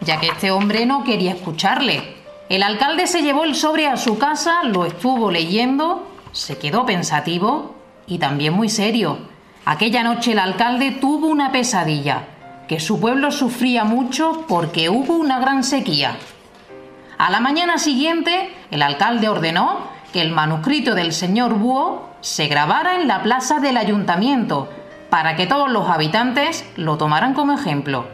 ya 0.00 0.20
que 0.20 0.28
este 0.28 0.50
hombre 0.50 0.86
no 0.86 1.04
quería 1.04 1.32
escucharle. 1.32 2.16
El 2.48 2.62
alcalde 2.62 3.06
se 3.06 3.22
llevó 3.22 3.44
el 3.44 3.54
sobre 3.54 3.86
a 3.86 3.96
su 3.96 4.18
casa, 4.18 4.64
lo 4.64 4.84
estuvo 4.84 5.30
leyendo, 5.30 6.06
se 6.32 6.58
quedó 6.58 6.84
pensativo 6.84 7.76
y 8.06 8.18
también 8.18 8.52
muy 8.52 8.68
serio. 8.68 9.18
Aquella 9.70 10.02
noche 10.02 10.32
el 10.32 10.40
alcalde 10.40 10.90
tuvo 11.00 11.28
una 11.28 11.52
pesadilla, 11.52 12.24
que 12.66 12.80
su 12.80 13.00
pueblo 13.00 13.30
sufría 13.30 13.84
mucho 13.84 14.44
porque 14.48 14.88
hubo 14.88 15.14
una 15.14 15.38
gran 15.38 15.62
sequía. 15.62 16.16
A 17.18 17.30
la 17.30 17.38
mañana 17.38 17.78
siguiente, 17.78 18.50
el 18.72 18.82
alcalde 18.82 19.28
ordenó 19.28 19.78
que 20.12 20.22
el 20.22 20.32
manuscrito 20.32 20.96
del 20.96 21.12
señor 21.12 21.54
Búho 21.54 22.10
se 22.20 22.48
grabara 22.48 22.96
en 23.00 23.06
la 23.06 23.22
plaza 23.22 23.60
del 23.60 23.76
ayuntamiento 23.76 24.68
para 25.08 25.36
que 25.36 25.46
todos 25.46 25.70
los 25.70 25.88
habitantes 25.88 26.68
lo 26.74 26.96
tomaran 26.96 27.32
como 27.32 27.52
ejemplo. 27.52 28.08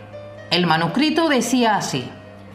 El 0.51 0.67
manuscrito 0.67 1.31
decía 1.31 1.77
así. 1.77 2.07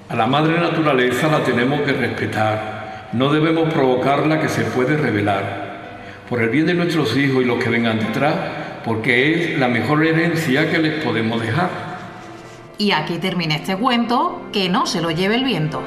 A 0.10 0.16
la 0.16 0.28
madre 0.28 0.60
naturaleza 0.60 1.28
la 1.28 1.44
tenemos 1.44 1.82
que 1.82 1.94
respetar. 1.94 3.08
No 3.14 3.34
debemos 3.34 3.74
provocarla 3.74 4.40
que 4.40 4.48
se 4.48 4.62
puede 4.62 4.96
revelar. 4.96 5.72
Por 6.30 6.44
el 6.44 6.50
bien 6.50 6.68
de 6.68 6.76
nuestros 6.76 7.18
hijos 7.18 7.42
y 7.42 7.46
los 7.46 7.62
que 7.62 7.72
vengan 7.72 7.98
detrás, 7.98 8.61
porque 8.86 9.54
es 9.54 9.60
la 9.60 9.68
mejor 9.68 10.06
herencia 10.06 10.70
que 10.72 10.80
les 10.80 11.04
podemos 11.04 11.42
dejar. 11.42 11.70
Y 12.78 12.92
aquí 12.92 13.18
termina 13.18 13.56
este 13.56 13.78
cuento, 13.78 14.42
que 14.52 14.70
no 14.70 14.86
se 14.86 15.02
lo 15.02 15.12
lleve 15.12 15.36
el 15.36 15.44
viento. 15.44 15.82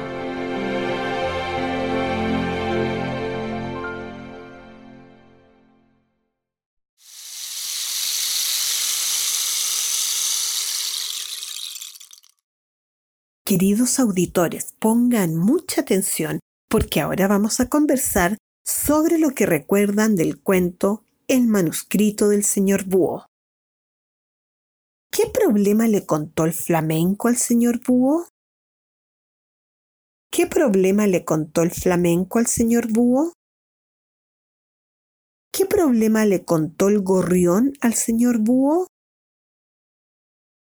Queridos 13.45 13.99
auditores, 13.99 14.73
pongan 14.79 15.35
mucha 15.35 15.81
atención 15.81 16.39
porque 16.67 16.99
ahora 16.99 17.27
vamos 17.27 17.59
a 17.59 17.69
conversar 17.69 18.37
sobre 18.65 19.19
lo 19.19 19.29
que 19.29 19.45
recuerdan 19.45 20.15
del 20.15 20.41
cuento 20.41 21.04
El 21.27 21.47
manuscrito 21.47 22.29
del 22.29 22.43
señor 22.43 22.85
Búho. 22.85 23.25
¿Qué 25.11 25.23
problema 25.33 25.87
le 25.87 26.05
contó 26.05 26.45
el 26.45 26.53
flamenco 26.53 27.29
al 27.29 27.37
señor 27.37 27.81
Búho? 27.83 28.27
¿Qué 30.31 30.45
problema 30.45 31.07
le 31.07 31.25
contó 31.25 31.63
el 31.63 31.71
flamenco 31.71 32.37
al 32.37 32.45
señor 32.45 32.93
Búho? 32.93 33.33
¿Qué 35.51 35.65
problema 35.65 36.25
le 36.25 36.45
contó 36.45 36.89
el 36.89 37.01
gorrión 37.01 37.73
al 37.81 37.95
señor 37.95 38.37
Búho? 38.37 38.85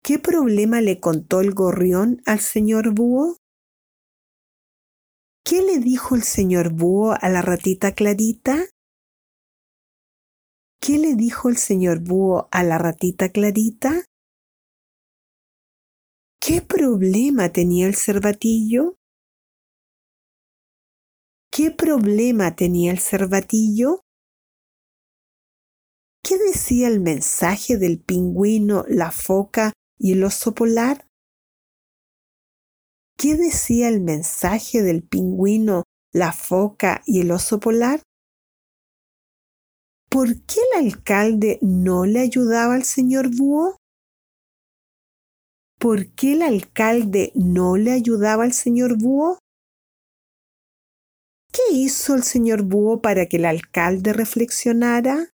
¿Qué 0.04 0.20
problema 0.20 0.80
le 0.80 1.00
contó 1.00 1.40
el 1.40 1.54
gorrión 1.54 2.22
al 2.24 2.38
señor 2.38 2.94
Búho? 2.94 3.36
¿Qué 5.44 5.62
le 5.62 5.80
dijo 5.80 6.14
el 6.14 6.22
señor 6.22 6.72
Búho 6.72 7.16
a 7.20 7.28
la 7.30 7.42
ratita 7.42 7.96
Clarita? 7.96 8.66
¿Qué 10.80 10.98
le 10.98 11.14
dijo 11.14 11.48
el 11.48 11.56
señor 11.56 12.00
Búho 12.00 12.48
a 12.50 12.62
la 12.62 12.78
ratita 12.78 13.30
Clarita? 13.30 14.04
¿Qué 16.40 16.62
problema 16.62 17.50
tenía 17.50 17.86
el 17.86 17.96
cervatillo? 17.96 18.96
¿Qué 21.50 21.70
problema 21.70 22.54
tenía 22.54 22.92
el 22.92 23.00
cervatillo? 23.00 24.02
¿Qué 26.22 26.38
decía 26.38 26.88
el 26.88 27.00
mensaje 27.00 27.78
del 27.78 28.00
pingüino, 28.00 28.84
la 28.88 29.10
foca 29.10 29.72
y 29.98 30.12
el 30.12 30.24
oso 30.24 30.54
polar? 30.54 31.06
¿Qué 33.16 33.36
decía 33.36 33.88
el 33.88 34.00
mensaje 34.00 34.82
del 34.82 35.02
pingüino, 35.02 35.84
la 36.12 36.32
foca 36.32 37.02
y 37.06 37.22
el 37.22 37.30
oso 37.30 37.58
polar? 37.58 38.02
¿Por 40.08 40.28
qué 40.46 40.60
el 40.72 40.86
alcalde 40.86 41.58
no 41.62 42.06
le 42.06 42.20
ayudaba 42.20 42.74
al 42.74 42.84
señor 42.84 43.34
Búho? 43.34 43.76
¿Por 45.78 46.14
qué 46.14 46.32
el 46.32 46.42
alcalde 46.42 47.32
no 47.34 47.76
le 47.76 47.92
ayudaba 47.92 48.44
al 48.44 48.52
señor 48.52 48.96
Búho? 48.98 49.38
¿Qué 51.52 51.74
hizo 51.74 52.14
el 52.14 52.22
señor 52.22 52.62
Búho 52.62 53.02
para 53.02 53.26
que 53.26 53.36
el 53.36 53.46
alcalde 53.46 54.12
reflexionara? 54.12 55.30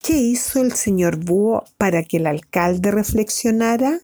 ¿Qué 0.00 0.14
hizo 0.14 0.60
el 0.60 0.72
señor 0.72 1.24
Búho 1.24 1.64
para 1.78 2.02
que 2.02 2.16
el 2.16 2.26
alcalde 2.26 2.90
reflexionara? 2.90 4.00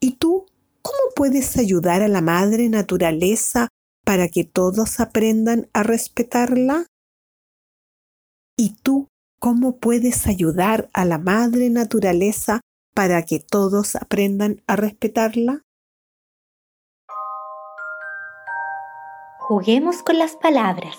¿Y 0.00 0.16
tú 0.16 0.46
cómo 0.80 1.14
puedes 1.14 1.58
ayudar 1.58 2.02
a 2.02 2.08
la 2.08 2.22
madre 2.22 2.68
naturaleza 2.68 3.68
para 4.10 4.26
que 4.26 4.42
todos 4.42 4.98
aprendan 4.98 5.70
a 5.72 5.84
respetarla? 5.84 6.86
¿Y 8.56 8.74
tú 8.82 9.06
cómo 9.38 9.76
puedes 9.78 10.26
ayudar 10.26 10.90
a 10.92 11.04
la 11.04 11.18
madre 11.18 11.70
naturaleza 11.70 12.60
para 12.92 13.22
que 13.22 13.38
todos 13.38 13.94
aprendan 13.94 14.64
a 14.66 14.74
respetarla? 14.74 15.62
Juguemos 19.38 20.02
con 20.02 20.18
las 20.18 20.34
palabras. 20.34 20.96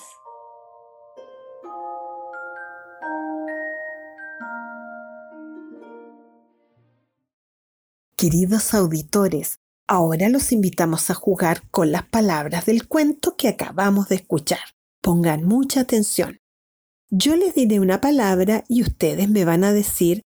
Queridos 8.15 8.73
auditores, 8.73 9.60
ahora 9.91 10.29
los 10.29 10.53
invitamos 10.53 11.09
a 11.09 11.13
jugar 11.13 11.69
con 11.69 11.91
las 11.91 12.03
palabras 12.03 12.65
del 12.65 12.87
cuento 12.87 13.35
que 13.35 13.49
acabamos 13.49 14.07
de 14.07 14.15
escuchar. 14.15 14.61
Pongan 15.01 15.43
mucha 15.43 15.81
atención. 15.81 16.39
Yo 17.09 17.35
les 17.35 17.55
diré 17.55 17.81
una 17.81 17.99
palabra 17.99 18.63
y 18.69 18.83
ustedes 18.83 19.27
me 19.27 19.43
van 19.43 19.65
a 19.65 19.73
decir 19.73 20.21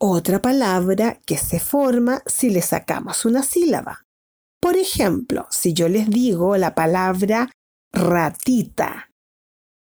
otra 0.00 0.42
palabra 0.42 1.20
que 1.26 1.38
se 1.38 1.60
forma 1.60 2.24
si 2.26 2.50
le 2.50 2.60
sacamos 2.60 3.24
una 3.24 3.44
sílaba. 3.44 4.02
Por 4.60 4.76
ejemplo, 4.76 5.46
si 5.48 5.74
yo 5.74 5.88
les 5.88 6.10
digo 6.10 6.56
la 6.56 6.74
palabra 6.74 7.52
ratita 7.92 9.10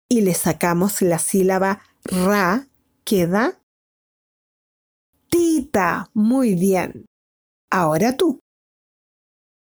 y 0.07 0.21
le 0.21 0.35
sacamos 0.35 1.01
la 1.01 1.17
sílaba 1.17 1.81
ra, 2.03 2.67
queda 3.03 3.59
tita. 5.31 6.11
Muy 6.13 6.53
bien. 6.53 7.07
Ahora 7.71 8.15
tú. 8.15 8.44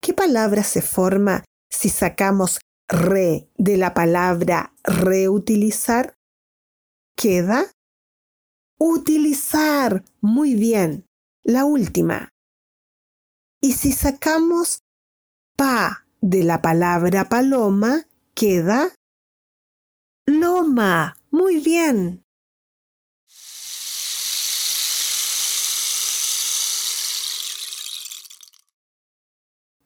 ¿Qué 0.07 0.15
palabra 0.15 0.63
se 0.63 0.83
forma 0.83 1.43
si 1.69 1.89
sacamos 1.89 2.61
re 2.89 3.51
de 3.59 3.77
la 3.77 3.93
palabra 3.93 4.73
reutilizar? 4.85 6.15
Queda 7.17 7.73
utilizar. 8.79 10.05
Muy 10.21 10.55
bien. 10.55 11.09
La 11.43 11.65
última. 11.65 12.29
Y 13.61 13.73
si 13.73 13.91
sacamos 13.91 14.85
pa 15.57 16.07
de 16.21 16.45
la 16.45 16.63
palabra 16.63 17.29
paloma, 17.29 18.07
queda 18.33 18.95
loma. 20.25 21.17
Muy 21.33 21.59
bien. 21.59 22.25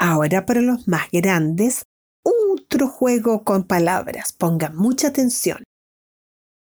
Ahora 0.03 0.47
para 0.47 0.63
los 0.63 0.89
más 0.89 1.11
grandes, 1.13 1.85
otro 2.25 2.89
juego 2.89 3.45
con 3.45 3.65
palabras. 3.65 4.33
Pongan 4.33 4.75
mucha 4.75 5.09
atención. 5.09 5.63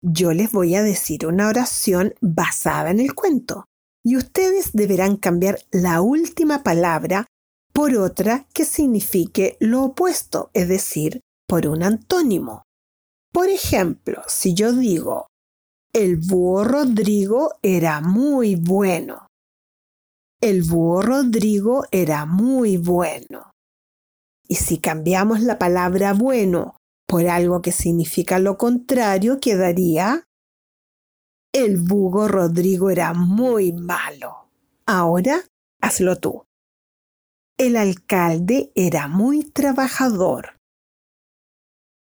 Yo 0.02 0.32
les 0.32 0.52
voy 0.52 0.76
a 0.76 0.84
decir 0.84 1.26
una 1.26 1.48
oración 1.48 2.14
basada 2.20 2.92
en 2.92 3.00
el 3.00 3.12
cuento 3.14 3.64
y 4.04 4.16
ustedes 4.16 4.70
deberán 4.72 5.16
cambiar 5.16 5.58
la 5.72 6.00
última 6.00 6.62
palabra 6.62 7.26
por 7.72 7.96
otra 7.96 8.46
que 8.54 8.64
signifique 8.64 9.56
lo 9.58 9.82
opuesto, 9.82 10.50
es 10.54 10.68
decir, 10.68 11.20
por 11.48 11.66
un 11.66 11.82
antónimo. 11.82 12.62
Por 13.32 13.48
ejemplo, 13.48 14.22
si 14.28 14.54
yo 14.54 14.72
digo, 14.72 15.26
el 15.92 16.18
búho 16.18 16.62
Rodrigo 16.62 17.54
era 17.62 18.00
muy 18.00 18.54
bueno. 18.54 19.26
El 20.44 20.62
búho 20.62 21.00
Rodrigo 21.00 21.86
era 21.90 22.26
muy 22.26 22.76
bueno. 22.76 23.50
Y 24.46 24.56
si 24.56 24.78
cambiamos 24.78 25.40
la 25.40 25.58
palabra 25.58 26.12
bueno 26.12 26.76
por 27.08 27.26
algo 27.28 27.62
que 27.62 27.72
significa 27.72 28.38
lo 28.38 28.58
contrario, 28.58 29.40
quedaría 29.40 30.24
el 31.50 31.78
búho 31.78 32.28
Rodrigo 32.28 32.90
era 32.90 33.14
muy 33.14 33.72
malo. 33.72 34.50
Ahora 34.84 35.40
hazlo 35.80 36.16
tú. 36.16 36.44
El 37.56 37.78
alcalde 37.78 38.70
era 38.74 39.08
muy 39.08 39.44
trabajador. 39.44 40.58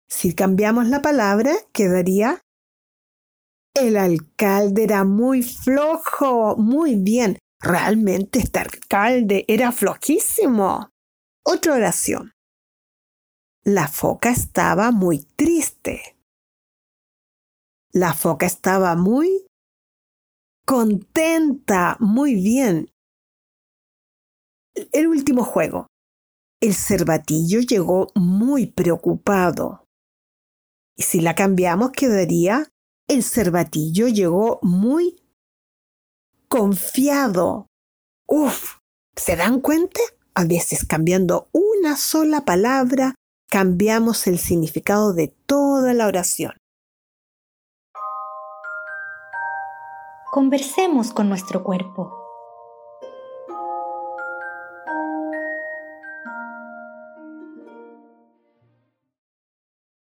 Si 0.09 0.33
cambiamos 0.33 0.87
la 0.87 1.03
palabra, 1.03 1.53
quedaría 1.71 2.41
el 3.75 3.97
alcalde 3.97 4.83
era 4.83 5.03
muy 5.03 5.43
flojo. 5.43 6.55
Muy 6.57 6.95
bien. 6.95 7.37
Realmente 7.65 8.37
este 8.37 8.59
alcalde 8.59 9.43
era 9.47 9.71
flojísimo. 9.71 10.91
Otra 11.43 11.73
oración. 11.73 12.33
La 13.63 13.87
foca 13.87 14.29
estaba 14.29 14.91
muy 14.91 15.23
triste. 15.35 16.15
La 17.91 18.13
foca 18.13 18.45
estaba 18.45 18.95
muy 18.95 19.47
contenta. 20.63 21.97
Muy 21.99 22.35
bien. 22.35 22.91
El 24.91 25.07
último 25.07 25.43
juego. 25.43 25.87
El 26.61 26.75
cervatillo 26.75 27.61
llegó 27.61 28.11
muy 28.13 28.67
preocupado. 28.67 29.87
Y 30.95 31.01
si 31.01 31.19
la 31.19 31.33
cambiamos, 31.33 31.89
quedaría 31.93 32.69
el 33.07 33.23
cervatillo 33.23 34.07
llegó 34.07 34.59
muy 34.63 35.21
confiado. 36.57 37.67
Uf, 38.27 38.77
¿se 39.13 39.35
dan 39.35 39.59
cuenta? 39.59 39.99
A 40.33 40.45
veces 40.45 40.85
cambiando 40.85 41.49
una 41.51 41.97
sola 41.97 42.45
palabra, 42.45 43.13
cambiamos 43.49 44.25
el 44.27 44.39
significado 44.39 45.13
de 45.13 45.35
toda 45.47 45.93
la 45.93 46.07
oración. 46.07 46.53
Conversemos 50.31 51.11
con 51.11 51.27
nuestro 51.27 51.61
cuerpo. 51.61 52.13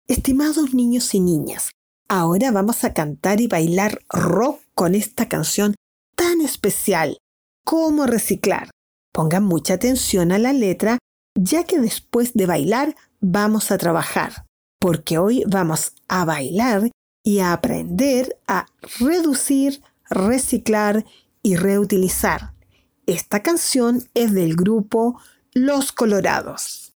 Estimados 0.09 0.73
niños 0.73 1.15
y 1.15 1.21
niñas, 1.21 1.71
ahora 2.09 2.51
vamos 2.51 2.85
a 2.85 2.95
cantar 2.95 3.43
y 3.43 3.47
bailar 3.47 4.01
rock 4.09 4.63
con 4.75 4.95
esta 4.95 5.29
canción 5.29 5.75
especial 6.41 7.19
como 7.65 8.07
reciclar. 8.07 8.71
Pongan 9.13 9.45
mucha 9.45 9.75
atención 9.75 10.33
a 10.33 10.39
la 10.39 10.53
letra, 10.53 10.99
ya 11.35 11.65
que 11.65 11.79
después 11.79 12.35
de 12.35 12.47
bailar 12.47 12.97
vamos 13.21 13.71
a 13.71 13.79
trabajar, 13.79 14.47
porque 14.79 15.19
hoy 15.19 15.45
vamos 15.47 15.93
a 16.09 16.25
bailar 16.25 16.91
y 17.23 17.41
a 17.41 17.53
aprender 17.53 18.37
a 18.47 18.67
reducir, 18.99 19.83
reciclar 20.09 21.05
y 21.43 21.57
reutilizar. 21.57 22.55
Esta 23.07 23.43
canción 23.43 24.09
es 24.15 24.33
del 24.33 24.57
grupo 24.57 25.21
Los 25.53 25.93
Colorados. 25.93 26.90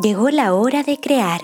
Llegó 0.00 0.30
la 0.30 0.54
hora 0.54 0.82
de 0.82 0.98
crear. 0.98 1.42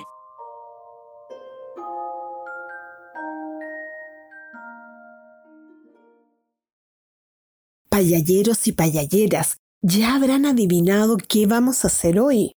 Payalleros 7.90 8.66
y 8.66 8.72
payalleras, 8.72 9.58
ya 9.82 10.14
habrán 10.14 10.46
adivinado 10.46 11.18
qué 11.18 11.46
vamos 11.46 11.84
a 11.84 11.88
hacer 11.88 12.18
hoy. 12.18 12.52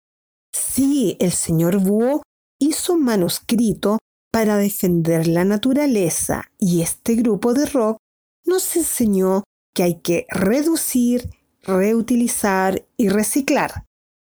Sí, 0.53 1.17
el 1.19 1.33
señor 1.33 1.79
Búho 1.79 2.23
hizo 2.61 2.93
un 2.93 3.03
manuscrito 3.03 3.99
para 4.31 4.59
defender 4.59 5.27
la 5.27 5.45
naturaleza 5.45 6.45
y 6.57 6.83
este 6.83 7.17
grupo 7.17 7.53
de 7.53 7.67
rock 7.67 7.97
nos 8.45 8.77
enseñó 8.77 9.43
que 9.75 9.83
hay 9.83 9.95
que 9.97 10.27
reducir, 10.31 11.31
reutilizar 11.65 12.87
y 12.97 13.09
reciclar. 13.09 13.90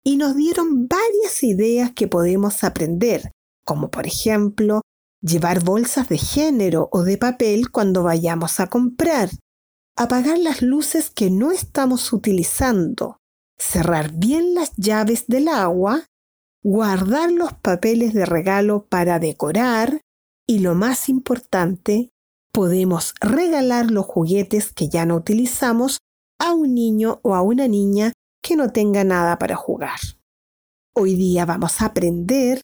Y 0.06 0.18
nos 0.18 0.36
dieron 0.36 0.86
varias 0.86 1.42
ideas 1.42 1.90
que 1.90 2.06
podemos 2.06 2.62
aprender, 2.62 3.32
como 3.64 3.90
por 3.90 4.06
ejemplo 4.06 4.82
llevar 5.20 5.64
bolsas 5.64 6.08
de 6.08 6.16
género 6.16 6.88
o 6.92 7.02
de 7.02 7.18
papel 7.18 7.72
cuando 7.72 8.04
vayamos 8.04 8.60
a 8.60 8.68
comprar, 8.68 9.30
apagar 9.96 10.38
las 10.38 10.62
luces 10.62 11.10
que 11.10 11.28
no 11.28 11.50
estamos 11.50 12.12
utilizando, 12.12 13.16
cerrar 13.58 14.12
bien 14.12 14.54
las 14.54 14.70
llaves 14.76 15.26
del 15.26 15.48
agua, 15.48 16.06
guardar 16.62 17.32
los 17.32 17.54
papeles 17.54 18.14
de 18.14 18.26
regalo 18.26 18.86
para 18.88 19.18
decorar 19.18 20.02
y 20.46 20.60
lo 20.60 20.76
más 20.76 21.08
importante, 21.08 22.10
podemos 22.52 23.12
regalar 23.20 23.90
los 23.90 24.06
juguetes 24.06 24.72
que 24.72 24.88
ya 24.88 25.04
no 25.04 25.16
utilizamos 25.16 25.98
a 26.38 26.54
un 26.54 26.74
niño 26.76 27.18
o 27.24 27.34
a 27.34 27.42
una 27.42 27.66
niña 27.66 28.12
que 28.46 28.54
no 28.54 28.70
tenga 28.70 29.02
nada 29.02 29.38
para 29.38 29.56
jugar. 29.56 29.98
Hoy 30.94 31.16
día 31.16 31.44
vamos 31.44 31.82
a 31.82 31.86
aprender 31.86 32.60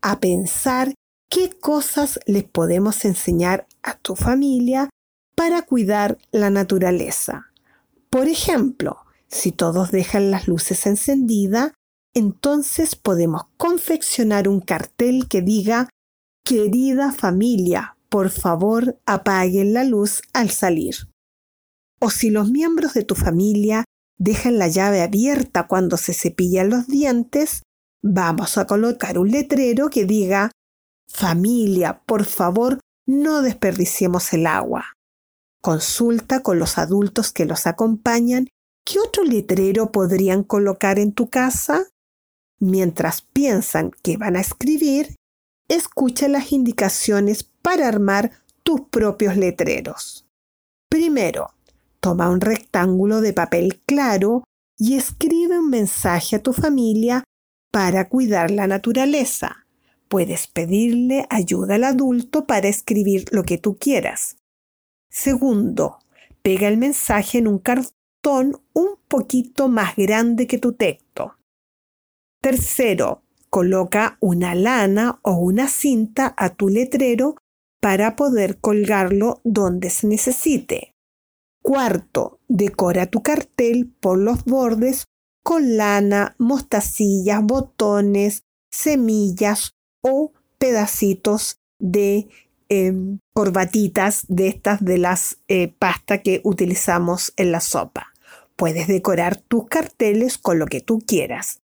a 0.00 0.20
pensar 0.20 0.94
qué 1.28 1.50
cosas 1.50 2.20
les 2.26 2.44
podemos 2.44 3.04
enseñar 3.04 3.66
a 3.82 3.96
tu 3.96 4.14
familia 4.14 4.90
para 5.34 5.62
cuidar 5.62 6.18
la 6.30 6.50
naturaleza. 6.50 7.50
Por 8.10 8.28
ejemplo, 8.28 8.98
si 9.26 9.50
todos 9.50 9.90
dejan 9.90 10.30
las 10.30 10.46
luces 10.46 10.86
encendidas, 10.86 11.72
entonces 12.14 12.94
podemos 12.94 13.46
confeccionar 13.56 14.46
un 14.46 14.60
cartel 14.60 15.26
que 15.26 15.42
diga, 15.42 15.88
querida 16.44 17.10
familia, 17.10 17.96
por 18.08 18.30
favor 18.30 19.00
apaguen 19.04 19.74
la 19.74 19.82
luz 19.82 20.22
al 20.32 20.50
salir. 20.50 20.94
O 22.00 22.10
si 22.10 22.30
los 22.30 22.50
miembros 22.50 22.94
de 22.94 23.02
tu 23.02 23.16
familia 23.16 23.84
dejan 24.18 24.58
la 24.58 24.68
llave 24.68 25.02
abierta 25.02 25.66
cuando 25.66 25.96
se 25.96 26.14
cepillan 26.14 26.70
los 26.70 26.86
dientes, 26.86 27.62
vamos 28.02 28.58
a 28.58 28.66
colocar 28.66 29.18
un 29.18 29.30
letrero 29.30 29.90
que 29.90 30.04
diga, 30.04 30.50
familia, 31.08 32.02
por 32.06 32.24
favor, 32.24 32.80
no 33.06 33.42
desperdiciemos 33.42 34.32
el 34.32 34.46
agua. 34.46 34.92
Consulta 35.60 36.42
con 36.42 36.58
los 36.58 36.78
adultos 36.78 37.32
que 37.32 37.46
los 37.46 37.66
acompañan 37.66 38.48
qué 38.84 38.98
otro 38.98 39.24
letrero 39.24 39.92
podrían 39.92 40.42
colocar 40.42 40.98
en 40.98 41.12
tu 41.12 41.30
casa. 41.30 41.86
Mientras 42.58 43.22
piensan 43.22 43.90
que 44.02 44.16
van 44.16 44.36
a 44.36 44.40
escribir, 44.40 45.16
escucha 45.68 46.28
las 46.28 46.52
indicaciones 46.52 47.44
para 47.44 47.88
armar 47.88 48.30
tus 48.62 48.82
propios 48.90 49.36
letreros. 49.36 50.26
Primero, 50.88 51.54
toma 52.04 52.28
un 52.28 52.42
rectángulo 52.42 53.22
de 53.22 53.32
papel 53.32 53.80
claro 53.86 54.44
y 54.76 54.96
escribe 54.96 55.58
un 55.58 55.70
mensaje 55.70 56.36
a 56.36 56.42
tu 56.42 56.52
familia 56.52 57.24
para 57.72 58.10
cuidar 58.10 58.50
la 58.50 58.66
naturaleza. 58.66 59.64
Puedes 60.08 60.46
pedirle 60.46 61.24
ayuda 61.30 61.76
al 61.76 61.84
adulto 61.84 62.46
para 62.46 62.68
escribir 62.68 63.24
lo 63.32 63.42
que 63.44 63.56
tú 63.56 63.78
quieras. 63.78 64.36
Segundo, 65.08 65.96
pega 66.42 66.68
el 66.68 66.76
mensaje 66.76 67.38
en 67.38 67.48
un 67.48 67.58
cartón 67.58 68.60
un 68.74 68.98
poquito 69.08 69.70
más 69.70 69.96
grande 69.96 70.46
que 70.46 70.58
tu 70.58 70.74
texto. 70.74 71.36
Tercero, 72.42 73.22
coloca 73.48 74.18
una 74.20 74.54
lana 74.54 75.20
o 75.22 75.36
una 75.36 75.68
cinta 75.68 76.34
a 76.36 76.50
tu 76.50 76.68
letrero 76.68 77.36
para 77.80 78.14
poder 78.14 78.58
colgarlo 78.60 79.40
donde 79.42 79.88
se 79.88 80.06
necesite. 80.06 80.93
Cuarto, 81.64 82.40
decora 82.46 83.06
tu 83.06 83.22
cartel 83.22 83.90
por 84.00 84.18
los 84.18 84.44
bordes 84.44 85.06
con 85.42 85.76
lana, 85.76 86.36
mostacillas, 86.38 87.42
botones, 87.42 88.44
semillas 88.70 89.72
o 90.02 90.32
pedacitos 90.58 91.56
de 91.78 92.28
Em, 92.70 93.18
corbatitas 93.34 94.24
de 94.28 94.48
estas 94.48 94.82
de 94.82 94.96
las 94.96 95.36
eh, 95.48 95.68
pastas 95.68 96.22
que 96.24 96.40
utilizamos 96.44 97.34
en 97.36 97.52
la 97.52 97.60
sopa. 97.60 98.14
Puedes 98.56 98.88
decorar 98.88 99.36
tus 99.36 99.66
carteles 99.66 100.38
con 100.38 100.58
lo 100.58 100.66
que 100.66 100.80
tú 100.80 100.98
quieras. 100.98 101.60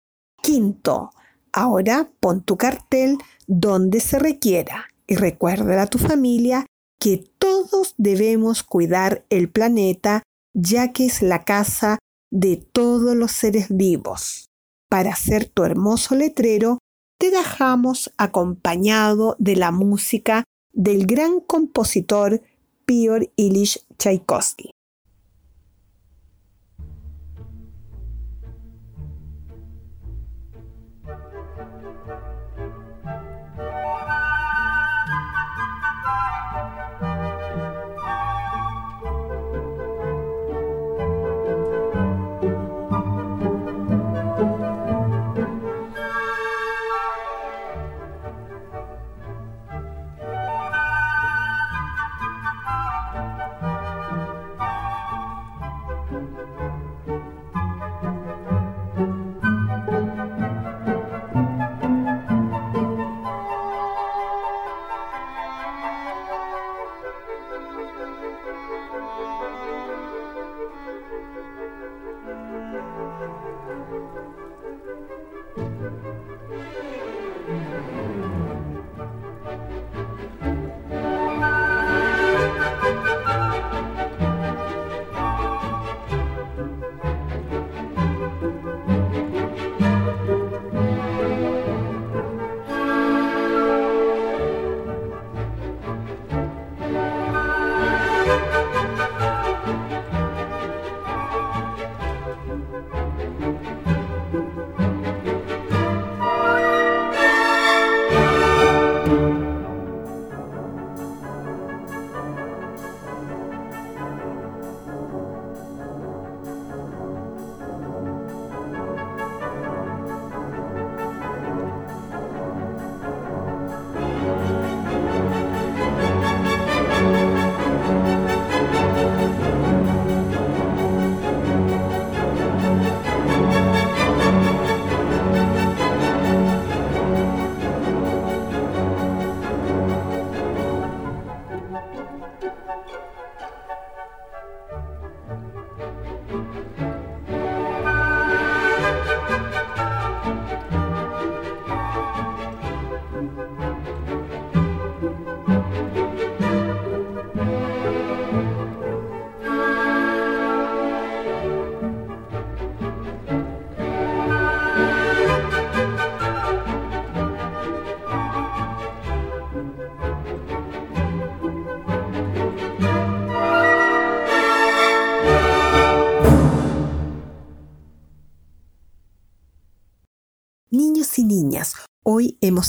Quinto, 0.43 1.11
ahora 1.53 2.09
pon 2.19 2.43
tu 2.43 2.57
cartel 2.57 3.19
donde 3.47 4.01
se 4.01 4.19
requiera 4.19 4.87
y 5.07 5.17
recuerda 5.17 5.83
a 5.83 5.87
tu 5.87 5.99
familia 5.99 6.65
que 7.07 7.19
todos 7.39 7.95
debemos 7.99 8.65
cuidar 8.65 9.25
el 9.31 9.49
planeta 9.49 10.25
ya 10.55 10.93
que 10.93 11.07
es 11.07 11.23
la 11.23 11.45
casa 11.45 12.01
de 12.33 12.57
todos 12.57 13.15
los 13.15 13.31
seres 13.31 13.69
vivos. 13.69 14.49
Para 14.91 15.13
hacer 15.13 15.45
tu 15.49 15.63
hermoso 15.63 16.17
letrero, 16.17 16.81
te 17.21 17.31
dejamos 17.31 18.13
acompañado 18.17 19.37
de 19.39 19.55
la 19.55 19.71
música 19.71 20.43
del 20.73 21.07
gran 21.07 21.39
compositor 21.39 22.43
Piotr 22.87 23.31
Ilyich 23.37 23.87
Tchaikovsky. 23.99 24.73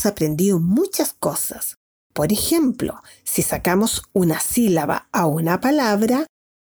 Aprendido 0.07 0.59
muchas 0.59 1.13
cosas. 1.13 1.75
Por 2.13 2.31
ejemplo, 2.33 3.01
si 3.23 3.43
sacamos 3.43 4.03
una 4.13 4.39
sílaba 4.39 5.07
a 5.11 5.27
una 5.27 5.59
palabra, 5.61 6.25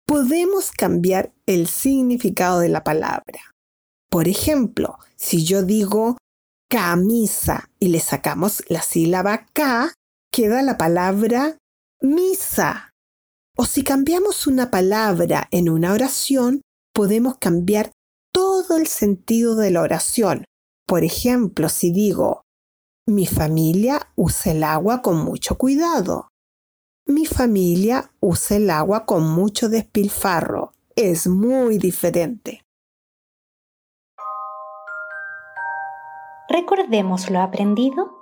podemos 0.05 0.71
cambiar 0.71 1.31
el 1.45 1.67
significado 1.67 2.59
de 2.59 2.69
la 2.69 2.83
palabra. 2.83 3.39
Por 4.09 4.27
ejemplo, 4.27 4.97
si 5.15 5.45
yo 5.45 5.63
digo 5.63 6.17
camisa 6.69 7.69
y 7.79 7.89
le 7.89 7.99
sacamos 7.99 8.63
la 8.67 8.81
sílaba 8.81 9.45
K, 9.53 9.93
queda 10.31 10.61
la 10.61 10.77
palabra 10.77 11.57
misa. 12.01 12.91
O 13.55 13.65
si 13.65 13.83
cambiamos 13.83 14.47
una 14.47 14.71
palabra 14.71 15.47
en 15.51 15.69
una 15.69 15.93
oración, 15.93 16.61
podemos 16.93 17.37
cambiar 17.37 17.91
todo 18.33 18.77
el 18.77 18.87
sentido 18.87 19.55
de 19.55 19.71
la 19.71 19.81
oración. 19.81 20.45
Por 20.87 21.03
ejemplo, 21.03 21.69
si 21.69 21.91
digo, 21.91 22.41
mi 23.09 23.25
familia 23.25 24.11
usa 24.15 24.51
el 24.51 24.63
agua 24.63 25.01
con 25.01 25.23
mucho 25.23 25.57
cuidado. 25.57 26.29
Mi 27.05 27.25
familia 27.25 28.11
usa 28.19 28.57
el 28.57 28.69
agua 28.69 29.05
con 29.05 29.27
mucho 29.27 29.67
despilfarro. 29.67 30.73
Es 30.95 31.27
muy 31.27 31.77
diferente. 31.77 32.63
Recordemos 36.47 37.29
lo 37.29 37.41
aprendido. 37.41 38.15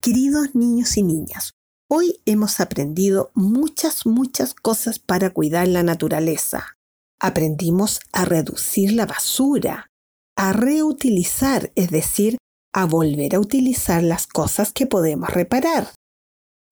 Queridos 0.00 0.54
niños 0.54 0.96
y 0.96 1.02
niñas, 1.02 1.54
hoy 1.88 2.20
hemos 2.24 2.60
aprendido 2.60 3.30
muchas, 3.34 4.06
muchas 4.06 4.54
cosas 4.54 4.98
para 4.98 5.30
cuidar 5.30 5.68
la 5.68 5.82
naturaleza. 5.82 6.76
Aprendimos 7.20 8.00
a 8.12 8.24
reducir 8.24 8.92
la 8.92 9.06
basura, 9.06 9.90
a 10.36 10.52
reutilizar, 10.52 11.72
es 11.74 11.90
decir, 11.90 12.38
a 12.72 12.86
volver 12.86 13.36
a 13.36 13.40
utilizar 13.40 14.02
las 14.02 14.26
cosas 14.26 14.72
que 14.72 14.86
podemos 14.86 15.30
reparar, 15.30 15.92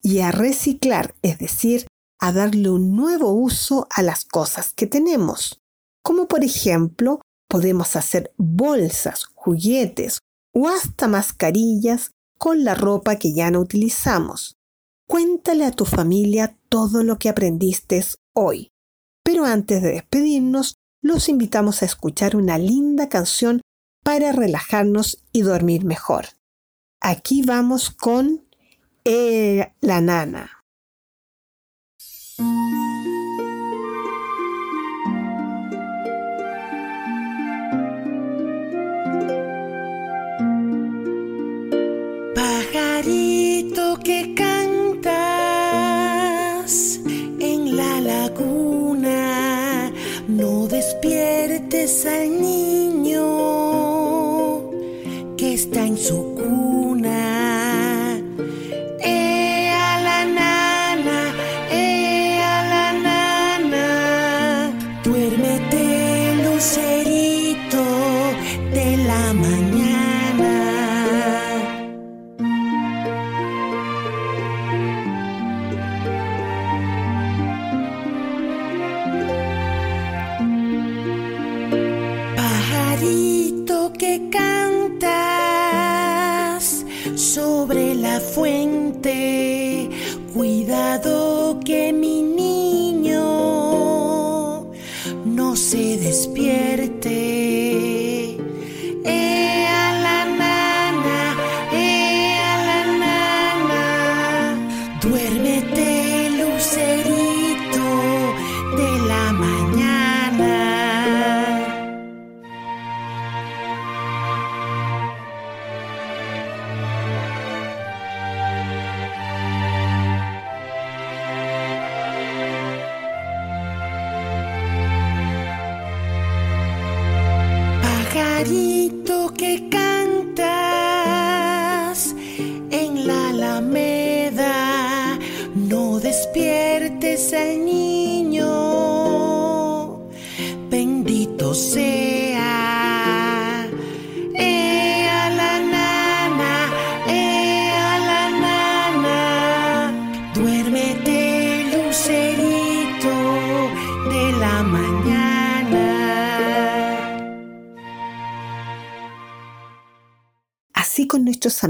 y 0.01 0.19
a 0.19 0.31
reciclar, 0.31 1.15
es 1.21 1.39
decir, 1.39 1.87
a 2.19 2.31
darle 2.33 2.69
un 2.69 2.95
nuevo 2.95 3.31
uso 3.31 3.87
a 3.89 4.01
las 4.01 4.25
cosas 4.25 4.73
que 4.73 4.85
tenemos, 4.85 5.59
como 6.03 6.27
por 6.27 6.43
ejemplo 6.43 7.21
podemos 7.49 7.95
hacer 7.95 8.33
bolsas, 8.37 9.25
juguetes 9.33 10.19
o 10.53 10.67
hasta 10.67 11.07
mascarillas 11.07 12.11
con 12.37 12.63
la 12.63 12.75
ropa 12.75 13.15
que 13.15 13.33
ya 13.33 13.49
no 13.51 13.61
utilizamos. 13.61 14.55
Cuéntale 15.13 15.63
a 15.65 15.71
tu 15.71 15.85
familia 15.85 16.57
todo 16.69 17.03
lo 17.03 17.19
que 17.19 17.29
aprendiste 17.29 18.03
hoy. 18.33 18.71
Pero 19.23 19.45
antes 19.45 19.83
de 19.83 19.91
despedirnos, 19.91 20.77
los 21.03 21.29
invitamos 21.29 21.83
a 21.83 21.85
escuchar 21.85 22.35
una 22.35 22.57
linda 22.57 23.09
canción 23.09 23.61
para 24.03 24.31
relajarnos 24.31 25.23
y 25.31 25.43
dormir 25.43 25.85
mejor. 25.85 26.29
Aquí 26.99 27.43
vamos 27.43 27.91
con 27.91 28.47
eh, 29.05 29.75
La 29.81 30.01
Nana. 30.01 30.49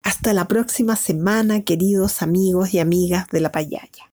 Hasta 0.05 0.31
la 0.31 0.47
próxima 0.47 0.95
semana, 0.95 1.63
queridos 1.63 2.21
amigos 2.21 2.73
y 2.73 2.79
amigas 2.79 3.27
de 3.27 3.41
La 3.41 3.51
Payaya. 3.51 4.12